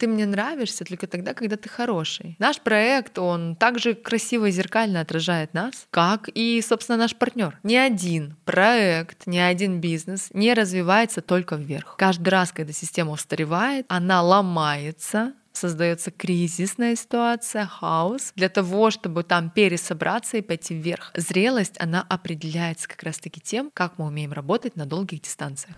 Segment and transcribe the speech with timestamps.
[0.00, 2.34] Ты мне нравишься только тогда, когда ты хороший.
[2.38, 7.58] Наш проект, он также красиво и зеркально отражает нас, как и, собственно, наш партнер.
[7.62, 11.96] Ни один проект, ни один бизнес не развивается только вверх.
[11.98, 19.50] Каждый раз, когда система устаревает, она ломается, создается кризисная ситуация, хаос, для того, чтобы там
[19.50, 21.12] пересобраться и пойти вверх.
[21.14, 25.76] Зрелость, она определяется как раз-таки тем, как мы умеем работать на долгих дистанциях.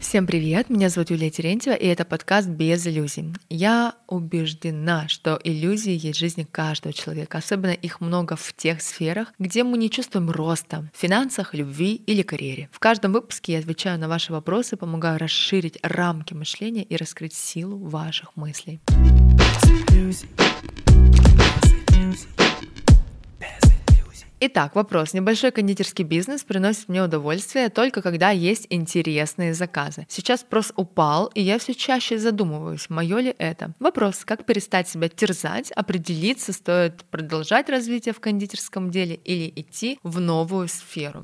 [0.00, 3.34] Всем привет, меня зовут Юлия Терентьева, и это подкаст «Без иллюзий».
[3.50, 9.34] Я убеждена, что иллюзии есть в жизни каждого человека, особенно их много в тех сферах,
[9.38, 12.70] где мы не чувствуем роста— в финансах, любви или карьере.
[12.72, 17.76] В каждом выпуске я отвечаю на ваши вопросы, помогаю расширить рамки мышления и раскрыть силу
[17.76, 18.80] ваших мыслей.
[24.42, 25.12] Итак, вопрос.
[25.12, 30.06] Небольшой кондитерский бизнес приносит мне удовольствие только когда есть интересные заказы.
[30.08, 33.74] Сейчас спрос упал, и я все чаще задумываюсь, мое ли это.
[33.78, 40.20] Вопрос, как перестать себя терзать, определиться, стоит продолжать развитие в кондитерском деле или идти в
[40.20, 41.22] новую сферу.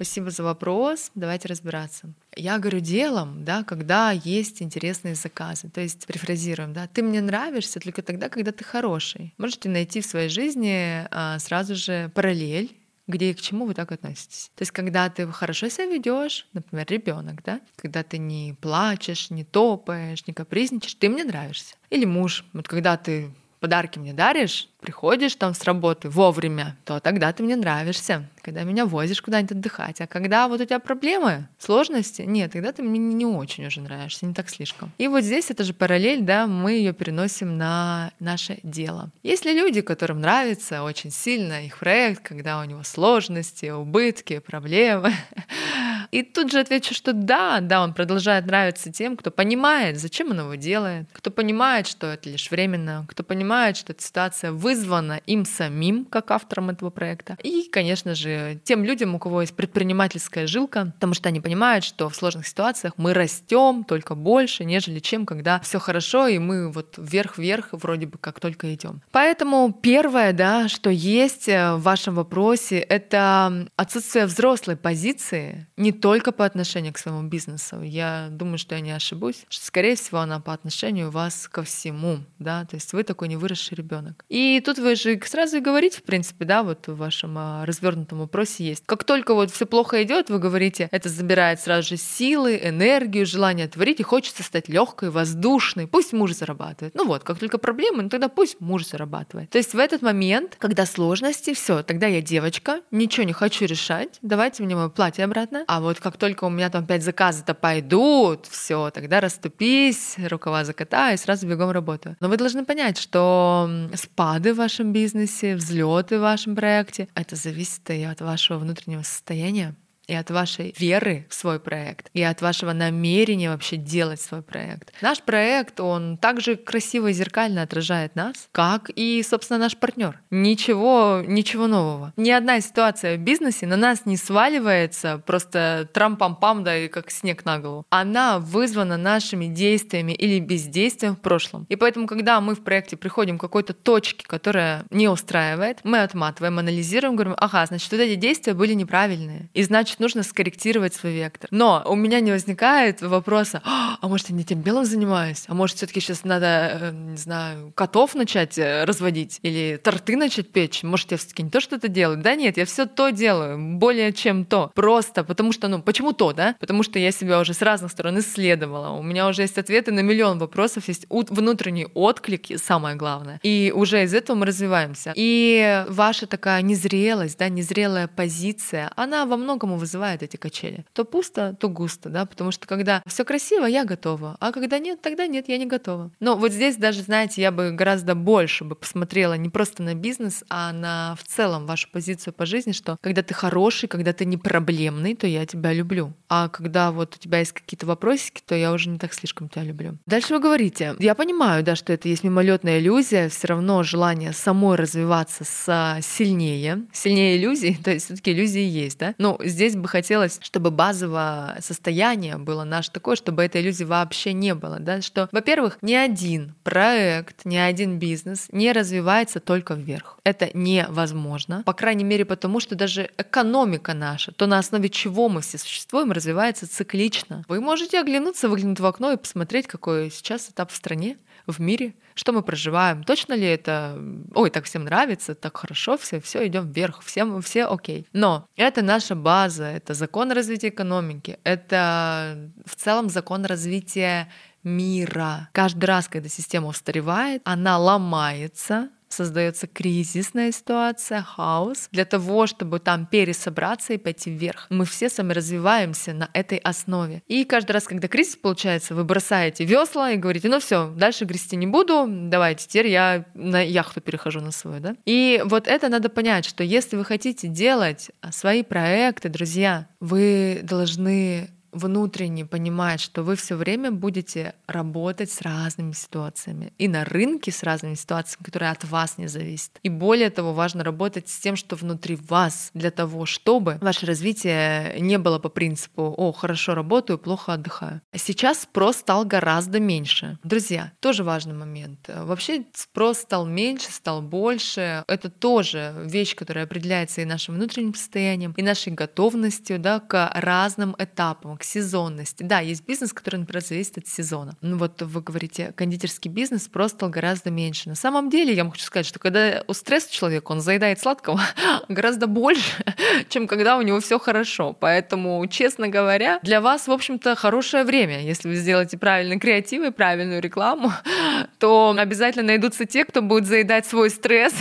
[0.00, 1.10] Спасибо за вопрос.
[1.14, 2.14] Давайте разбираться.
[2.34, 5.68] Я говорю делом, да, когда есть интересные заказы.
[5.68, 9.34] То есть, перефразируем, да, ты мне нравишься только тогда, когда ты хороший.
[9.36, 12.74] Можете найти в своей жизни а, сразу же параллель
[13.06, 14.52] где и к чему вы так относитесь.
[14.54, 19.42] То есть, когда ты хорошо себя ведешь, например, ребенок, да, когда ты не плачешь, не
[19.42, 21.74] топаешь, не капризничаешь, ты мне нравишься.
[21.90, 27.32] Или муж, вот когда ты подарки мне даришь, приходишь там с работы вовремя, то тогда
[27.32, 30.00] ты мне нравишься, когда меня возишь куда-нибудь отдыхать.
[30.00, 34.26] А когда вот у тебя проблемы, сложности, нет, тогда ты мне не очень уже нравишься,
[34.26, 34.90] не так слишком.
[34.98, 39.10] И вот здесь это же параллель, да, мы ее переносим на наше дело.
[39.22, 45.12] Есть ли люди, которым нравится очень сильно их проект, когда у него сложности, убытки, проблемы,
[46.10, 50.40] И тут же отвечу, что да, да, он продолжает нравиться тем, кто понимает, зачем он
[50.40, 55.44] его делает, кто понимает, что это лишь временно, кто понимает, что эта ситуация вызвана им
[55.44, 57.36] самим, как автором этого проекта.
[57.42, 62.08] И, конечно же, тем людям, у кого есть предпринимательская жилка, потому что они понимают, что
[62.08, 66.94] в сложных ситуациях мы растем только больше, нежели чем когда все хорошо, и мы вот
[66.96, 69.02] вверх-вверх вроде бы как только идем.
[69.12, 76.32] Поэтому первое, да, что есть э, в вашем вопросе, это отсутствие взрослой позиции, не только
[76.32, 77.82] по отношению к своему бизнесу.
[77.82, 79.44] Я думаю, что я не ошибусь.
[79.48, 83.76] Скорее всего, она по отношению вас ко всему, да, то есть вы такой не выросший
[83.76, 84.24] ребенок.
[84.28, 88.20] И тут вы же сразу и говорите, в принципе, да, вот в вашем а, развернутом
[88.20, 88.84] вопросе есть.
[88.86, 93.68] Как только вот все плохо идет, вы говорите, это забирает сразу же силы, энергию, желание
[93.68, 95.86] творить, и хочется стать легкой, воздушной.
[95.86, 96.94] Пусть муж зарабатывает.
[96.94, 99.50] Ну вот, как только проблемы, ну тогда пусть муж зарабатывает.
[99.50, 104.18] То есть в этот момент, когда сложности, все, тогда я девочка, ничего не хочу решать,
[104.22, 107.54] давайте мне мое платье обратно, а вот вот как только у меня там пять заказов-то
[107.54, 112.16] пойдут, все, тогда расступись, рукава закатай, и сразу бегом работаю.
[112.20, 117.90] Но вы должны понять, что спады в вашем бизнесе, взлеты в вашем проекте, это зависит
[117.90, 119.74] и от вашего внутреннего состояния
[120.10, 124.92] и от вашей веры в свой проект, и от вашего намерения вообще делать свой проект.
[125.00, 130.20] Наш проект, он также красиво и зеркально отражает нас, как и, собственно, наш партнер.
[130.30, 132.12] Ничего, ничего нового.
[132.16, 137.44] Ни одна ситуация в бизнесе на нас не сваливается просто трам-пам-пам, да, и как снег
[137.44, 137.86] на голову.
[137.90, 141.66] Она вызвана нашими действиями или бездействием в прошлом.
[141.68, 146.58] И поэтому, когда мы в проекте приходим к какой-то точке, которая не устраивает, мы отматываем,
[146.58, 149.50] анализируем, говорим, ага, значит, вот эти действия были неправильные.
[149.54, 151.48] И значит, нужно скорректировать свой вектор.
[151.52, 155.44] Но у меня не возникает вопроса, а, а может, я не тем белым занимаюсь?
[155.46, 159.38] А может, все таки сейчас надо, э, не знаю, котов начать э, разводить?
[159.42, 160.82] Или торты начать печь?
[160.82, 162.18] Может, я все таки не то что-то делаю?
[162.18, 164.70] Да нет, я все то делаю, более чем то.
[164.74, 166.56] Просто потому что, ну, почему то, да?
[166.60, 168.96] Потому что я себя уже с разных сторон исследовала.
[168.98, 173.38] У меня уже есть ответы на миллион вопросов, есть внутренний отклик, самое главное.
[173.42, 175.12] И уже из этого мы развиваемся.
[175.16, 180.84] И ваша такая незрелость, да, незрелая позиция, она во многом вызывает эти качели.
[180.92, 185.02] То пусто, то густо, да, потому что когда все красиво, я готова, а когда нет,
[185.02, 186.12] тогда нет, я не готова.
[186.20, 190.44] Но вот здесь даже, знаете, я бы гораздо больше бы посмотрела не просто на бизнес,
[190.48, 194.36] а на в целом вашу позицию по жизни, что когда ты хороший, когда ты не
[194.36, 196.12] проблемный, то я тебя люблю.
[196.28, 199.64] А когда вот у тебя есть какие-то вопросики, то я уже не так слишком тебя
[199.64, 199.98] люблю.
[200.06, 204.76] Дальше вы говорите, я понимаю, да, что это есть мимолетная иллюзия, все равно желание самой
[204.76, 209.14] развиваться с сильнее, сильнее иллюзий, то есть все-таки иллюзии есть, да.
[209.18, 214.32] Но здесь здесь бы хотелось, чтобы базовое состояние было наше такое, чтобы этой иллюзии вообще
[214.32, 214.78] не было.
[214.78, 215.00] Да?
[215.00, 220.18] Что, во-первых, ни один проект, ни один бизнес не развивается только вверх.
[220.24, 221.62] Это невозможно.
[221.64, 226.12] По крайней мере, потому что даже экономика наша, то на основе чего мы все существуем,
[226.12, 227.44] развивается циклично.
[227.48, 231.16] Вы можете оглянуться, выглянуть в окно и посмотреть, какой сейчас этап в стране
[231.46, 233.98] в мире, что мы проживаем, точно ли это,
[234.34, 238.06] ой, так всем нравится, так хорошо, все, все идем вверх, всем, все окей.
[238.12, 244.28] Но это наша база, это закон развития экономики, это в целом закон развития
[244.62, 245.48] мира.
[245.52, 253.06] Каждый раз, когда система устаревает, она ломается, создается кризисная ситуация, хаос, для того, чтобы там
[253.06, 254.66] пересобраться и пойти вверх.
[254.70, 257.22] Мы все сами развиваемся на этой основе.
[257.26, 261.56] И каждый раз, когда кризис получается, вы бросаете весла и говорите, ну все, дальше грести
[261.56, 264.96] не буду, давайте теперь я на яхту перехожу на свою, да?
[265.04, 271.50] И вот это надо понять, что если вы хотите делать свои проекты, друзья, вы должны
[271.72, 277.62] внутренне понимать, что вы все время будете работать с разными ситуациями и на рынке с
[277.62, 279.78] разными ситуациями, которые от вас не зависят.
[279.82, 284.98] И более того, важно работать с тем, что внутри вас, для того, чтобы ваше развитие
[285.00, 288.00] не было по принципу «О, хорошо работаю, плохо отдыхаю».
[288.14, 290.38] Сейчас спрос стал гораздо меньше.
[290.44, 292.08] Друзья, тоже важный момент.
[292.08, 295.04] Вообще спрос стал меньше, стал больше.
[295.06, 300.94] Это тоже вещь, которая определяется и нашим внутренним состоянием, и нашей готовностью да, к разным
[300.98, 302.42] этапам, к сезонности.
[302.42, 304.56] Да, есть бизнес, который, например, зависит от сезона.
[304.62, 307.88] Ну вот вы говорите, кондитерский бизнес просто стал гораздо меньше.
[307.88, 311.40] На самом деле, я хочу сказать, что когда у стресса человек, он заедает сладкого
[311.88, 312.84] гораздо больше,
[313.28, 314.72] чем когда у него все хорошо.
[314.72, 318.22] Поэтому, честно говоря, для вас, в общем-то, хорошее время.
[318.22, 320.92] Если вы сделаете правильный креатив и правильную рекламу,
[321.58, 324.54] то обязательно найдутся те, кто будет заедать свой стресс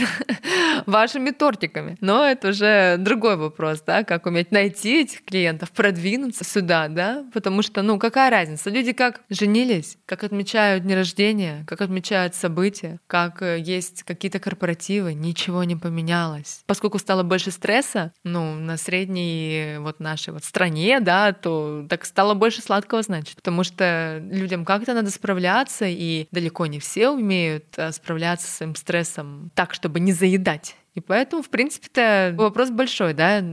[0.85, 1.97] вашими тортиками.
[2.01, 7.61] Но это уже другой вопрос, да, как уметь найти этих клиентов, продвинуться сюда, да, потому
[7.61, 8.69] что, ну, какая разница?
[8.69, 15.13] Люди как женились, как отмечают дни рождения, как отмечают события, как э, есть какие-то корпоративы,
[15.13, 16.61] ничего не поменялось.
[16.65, 22.33] Поскольку стало больше стресса, ну, на средней вот нашей вот стране, да, то так стало
[22.33, 27.91] больше сладкого, значит, потому что людям как-то надо справляться, и далеко не все умеют э,
[27.91, 30.75] справляться с своим стрессом так, чтобы не заедать.
[30.95, 33.43] И поэтому, в принципе-то, вопрос большой, да,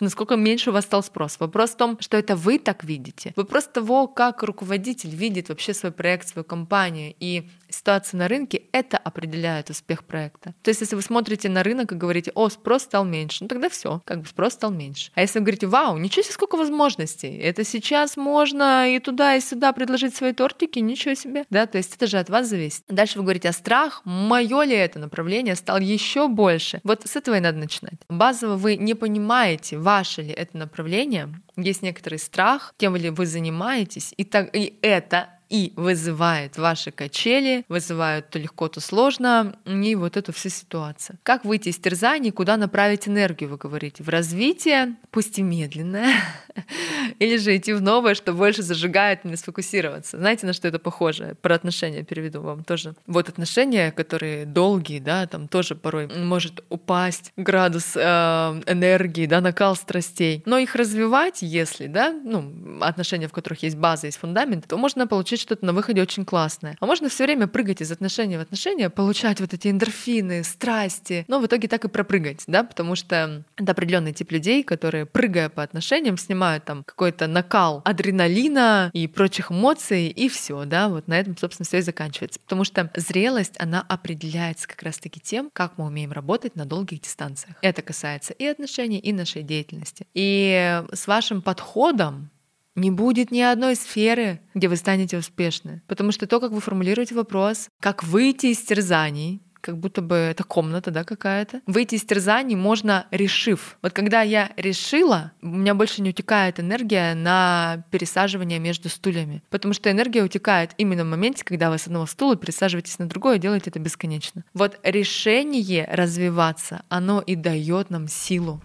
[0.00, 1.40] насколько меньше у вас стал спрос.
[1.40, 3.32] Вопрос в том, что это вы так видите.
[3.36, 7.14] Вопрос того, как руководитель видит вообще свой проект, свою компанию.
[7.20, 7.48] И
[7.84, 10.54] ситуация на рынке, это определяет успех проекта.
[10.62, 13.68] То есть, если вы смотрите на рынок и говорите, о, спрос стал меньше, ну тогда
[13.68, 15.12] все, как бы спрос стал меньше.
[15.14, 19.40] А если вы говорите, вау, ничего себе, сколько возможностей, это сейчас можно и туда, и
[19.40, 22.84] сюда предложить свои тортики, ничего себе, да, то есть это же от вас зависит.
[22.88, 26.80] Дальше вы говорите, а страх, мое ли это направление, стал еще больше.
[26.84, 28.00] Вот с этого и надо начинать.
[28.08, 34.14] Базово вы не понимаете, ваше ли это направление, есть некоторый страх, тем ли вы занимаетесь,
[34.16, 40.16] и, так, и это и вызывает ваши качели, вызывают то легко, то сложно, и вот
[40.16, 41.18] эту всю ситуацию.
[41.22, 44.02] Как выйти из терзаний, куда направить энергию, вы говорите?
[44.02, 46.14] В развитие, пусть и медленное,
[47.18, 50.18] или же идти в новое, что больше зажигает, не сфокусироваться.
[50.18, 51.36] Знаете, на что это похоже?
[51.40, 52.94] Про отношения переведу вам тоже.
[53.06, 59.76] Вот отношения, которые долгие, да, там тоже порой может упасть градус э, энергии, да, накал
[59.76, 60.42] страстей.
[60.46, 65.06] Но их развивать, если, да, ну, отношения, в которых есть база, есть фундамент, то можно
[65.06, 66.76] получить что-то на выходе очень классное.
[66.80, 71.40] А можно все время прыгать из отношения в отношения, получать вот эти эндорфины, страсти, но
[71.40, 75.62] в итоге так и пропрыгать, да, потому что это определенный тип людей, которые, прыгая по
[75.62, 81.36] отношениям, снимают там какой-то накал адреналина и прочих эмоций, и все, да, вот на этом,
[81.36, 82.40] собственно, все и заканчивается.
[82.40, 87.56] Потому что зрелость, она определяется как раз-таки тем, как мы умеем работать на долгих дистанциях.
[87.62, 90.06] Это касается и отношений, и нашей деятельности.
[90.14, 92.30] И с вашим подходом
[92.74, 95.82] не будет ни одной сферы, где вы станете успешны.
[95.86, 100.44] Потому что то, как вы формулируете вопрос, как выйти из терзаний, как будто бы это
[100.44, 101.62] комната, да, какая-то.
[101.66, 103.78] Выйти из терзаний можно, решив.
[103.80, 109.42] Вот когда я решила, у меня больше не утекает энергия на пересаживание между стульями.
[109.48, 113.36] Потому что энергия утекает именно в моменте, когда вы с одного стула пересаживаетесь на другой
[113.36, 114.44] и делаете это бесконечно.
[114.52, 118.60] Вот решение развиваться, оно и дает нам силу.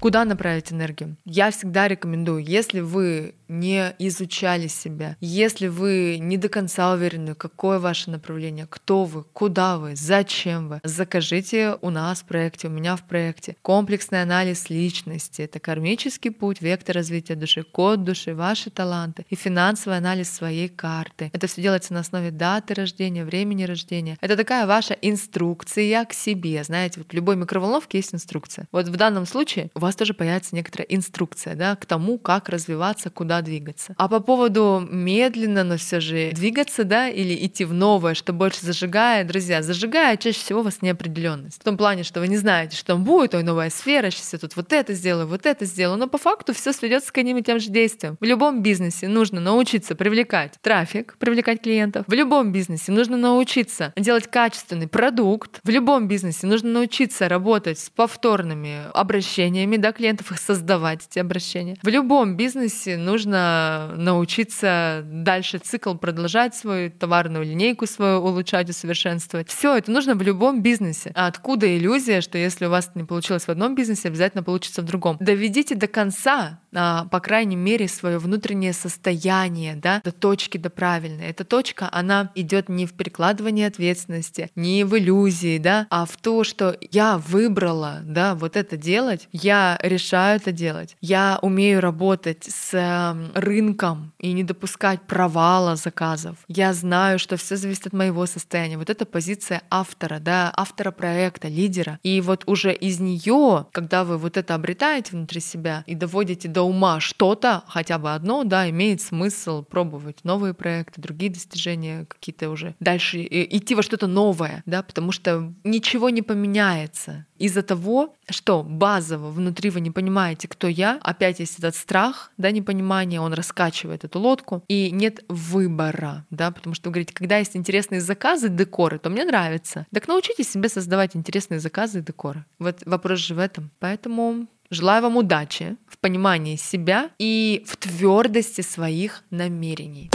[0.00, 1.16] Куда направить энергию?
[1.24, 7.78] Я всегда рекомендую, если вы не изучали себя, если вы не до конца уверены, какое
[7.78, 12.96] ваше направление, кто вы, куда вы, зачем вы, закажите у нас в проекте, у меня
[12.96, 13.56] в проекте.
[13.62, 19.98] Комплексный анализ личности— это кармический путь, вектор развития души, код души, ваши таланты и финансовый
[19.98, 21.30] анализ своей карты.
[21.32, 24.18] Это все делается на основе даты рождения, времени рождения.
[24.20, 26.62] Это такая ваша инструкция к себе.
[26.64, 28.66] Знаете, вот в любой микроволновке есть инструкция.
[28.72, 33.10] Вот в данном случае у вас тоже появится некоторая инструкция да, к тому, как развиваться,
[33.10, 33.94] куда двигаться.
[33.98, 38.64] А по поводу медленно, но все же двигаться, да, или идти в новое, что больше
[38.64, 41.60] зажигает, друзья, зажигает чаще всего вас неопределенность.
[41.60, 44.38] В том плане, что вы не знаете, что там будет, ой, новая сфера, сейчас я
[44.38, 45.98] тут вот это сделаю, вот это сделаю.
[45.98, 48.16] Но по факту все сведется к одним и тем же действиям.
[48.20, 52.04] В любом бизнесе нужно научиться привлекать трафик, привлекать клиентов.
[52.06, 55.60] В любом бизнесе нужно научиться делать качественный продукт.
[55.64, 61.76] В любом бизнесе нужно научиться работать с повторными обращениями, да, клиентов, их создавать, эти обращения.
[61.82, 69.48] В любом бизнесе нужно научиться дальше цикл продолжать свою товарную линейку свою улучшать, усовершенствовать.
[69.48, 71.12] Все это нужно в любом бизнесе.
[71.14, 74.84] А откуда иллюзия, что если у вас не получилось в одном бизнесе, обязательно получится в
[74.84, 75.16] другом?
[75.20, 81.26] Доведите до конца, а, по крайней мере, свое внутреннее состояние, да, до точки, до правильной.
[81.26, 86.44] Эта точка, она идет не в перекладывании ответственности, не в иллюзии, да, а в то,
[86.44, 93.14] что я выбрала, да, вот это делать, я решаю это делать, я умею работать с
[93.34, 96.36] рынком и не допускать провала заказов.
[96.48, 98.78] Я знаю, что все зависит от моего состояния.
[98.78, 101.98] Вот это позиция автора, да, автора проекта, лидера.
[102.02, 106.62] И вот уже из нее, когда вы вот это обретаете внутри себя и доводите до
[106.62, 112.74] ума что-то, хотя бы одно, да, имеет смысл пробовать новые проекты, другие достижения, какие-то уже
[112.80, 119.30] дальше идти во что-то новое, да, потому что ничего не поменяется из-за того, что базово
[119.30, 124.18] внутри вы не понимаете, кто я, опять есть этот страх, да, непонимание, он раскачивает эту
[124.18, 129.10] лодку, и нет выбора, да, потому что вы говорите, когда есть интересные заказы, декоры, то
[129.10, 129.86] мне нравится.
[129.92, 132.44] Так научитесь себе создавать интересные заказы и декоры.
[132.58, 133.70] Вот вопрос же в этом.
[133.78, 140.10] Поэтому Желаю вам удачи в понимании себя и в твердости своих намерений.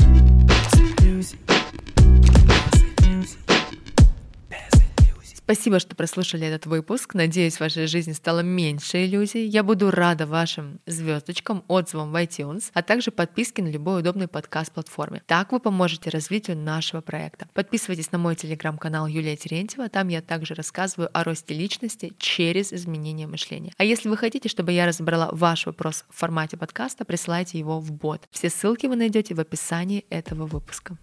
[5.53, 7.13] Спасибо, что прослушали этот выпуск.
[7.13, 9.45] Надеюсь, в вашей жизни стало меньше иллюзий.
[9.47, 15.21] Я буду рада вашим звездочкам, отзывам в iTunes, а также подписке на любой удобной подкаст-платформе.
[15.25, 17.49] Так вы поможете развитию нашего проекта.
[17.53, 19.89] Подписывайтесь на мой телеграм-канал Юлия Терентьева.
[19.89, 23.73] Там я также рассказываю о росте личности через изменение мышления.
[23.75, 27.91] А если вы хотите, чтобы я разобрала ваш вопрос в формате подкаста, присылайте его в
[27.91, 28.21] бот.
[28.31, 30.97] Все ссылки вы найдете в описании этого выпуска.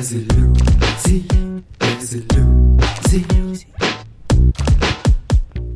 [0.00, 1.26] There's a Lucy,
[1.78, 3.66] there's a Lucy.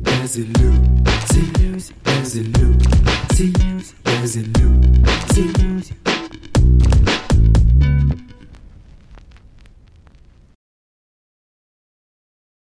[0.01, 1.41] There's a Lucy,
[2.03, 3.51] there's a Lucy,
[4.03, 6.04] there's a Lucy.